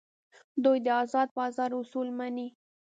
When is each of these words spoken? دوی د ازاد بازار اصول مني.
دوی 0.63 0.77
د 0.85 0.87
ازاد 1.01 1.29
بازار 1.37 1.71
اصول 1.81 2.07
مني. 2.17 2.47